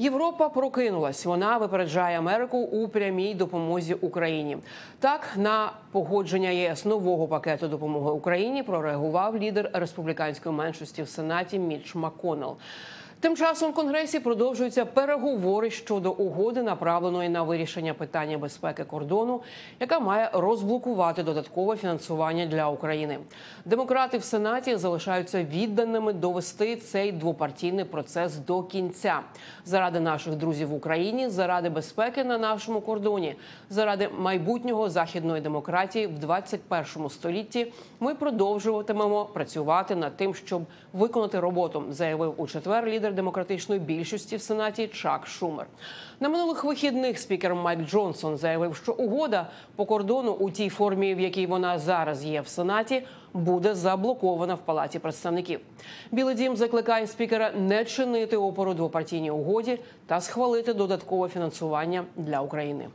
Європа 0.00 0.48
прокинулась. 0.48 1.24
Вона 1.24 1.56
випереджає 1.56 2.18
Америку 2.18 2.58
у 2.58 2.88
прямій 2.88 3.34
допомозі 3.34 3.94
Україні. 3.94 4.58
Так 4.98 5.28
на 5.36 5.72
погодження 5.92 6.50
ЄС 6.50 6.84
нового 6.84 7.28
пакету 7.28 7.68
допомоги 7.68 8.10
Україні 8.10 8.62
прореагував 8.62 9.36
лідер 9.36 9.70
республіканської 9.72 10.54
меншості 10.54 11.02
в 11.02 11.08
Сенаті 11.08 11.58
Міч 11.58 11.94
Макконнелл. 11.94 12.56
Тим 13.20 13.36
часом 13.36 13.70
в 13.70 13.74
Конгресі 13.74 14.20
продовжуються 14.20 14.84
переговори 14.84 15.70
щодо 15.70 16.12
угоди, 16.12 16.62
направленої 16.62 17.28
на 17.28 17.42
вирішення 17.42 17.94
питання 17.94 18.38
безпеки 18.38 18.84
кордону, 18.84 19.40
яка 19.80 20.00
має 20.00 20.30
розблокувати 20.32 21.22
додаткове 21.22 21.76
фінансування 21.76 22.46
для 22.46 22.68
України. 22.68 23.18
Демократи 23.64 24.18
в 24.18 24.24
Сенаті 24.24 24.76
залишаються 24.76 25.44
відданими 25.44 26.12
довести 26.12 26.76
цей 26.76 27.12
двопартійний 27.12 27.84
процес 27.84 28.36
до 28.36 28.62
кінця 28.62 29.20
заради 29.64 30.00
наших 30.00 30.34
друзів 30.34 30.68
в 30.68 30.74
Україні, 30.74 31.28
заради 31.28 31.68
безпеки 31.68 32.24
на 32.24 32.38
нашому 32.38 32.80
кордоні, 32.80 33.36
заради 33.70 34.08
майбутнього 34.18 34.90
західної 34.90 35.42
демократії 35.42 36.06
в 36.06 36.18
21 36.18 37.10
столітті. 37.10 37.72
Ми 38.00 38.14
продовжуватимемо 38.14 39.24
працювати 39.24 39.94
над 39.94 40.16
тим, 40.16 40.34
щоб 40.34 40.62
виконати 40.92 41.40
роботу, 41.40 41.84
заявив 41.90 42.34
у 42.36 42.46
четвер 42.46 42.84
лідер 43.08 43.14
демократичної 43.14 43.80
більшості 43.80 44.36
в 44.36 44.42
сенаті 44.42 44.88
Чак 44.88 45.26
Шумер. 45.26 45.66
На 46.20 46.28
минулих 46.28 46.64
вихідних 46.64 47.18
спікер 47.18 47.54
Майк 47.54 47.80
Джонсон 47.80 48.36
заявив, 48.36 48.76
що 48.76 48.92
угода 48.92 49.46
по 49.76 49.86
кордону 49.86 50.32
у 50.32 50.50
тій 50.50 50.68
формі, 50.68 51.14
в 51.14 51.20
якій 51.20 51.46
вона 51.46 51.78
зараз 51.78 52.24
є 52.24 52.40
в 52.40 52.48
сенаті, 52.48 53.02
буде 53.34 53.74
заблокована 53.74 54.54
в 54.54 54.58
палаті 54.58 54.98
представників. 54.98 55.60
Білий 56.12 56.34
дім 56.34 56.56
закликає 56.56 57.06
спікера 57.06 57.50
не 57.50 57.84
чинити 57.84 58.36
опору 58.36 58.74
двопартійній 58.74 59.30
угоді 59.30 59.78
та 60.06 60.20
схвалити 60.20 60.74
додаткове 60.74 61.28
фінансування 61.28 62.04
для 62.16 62.40
України. 62.40 62.88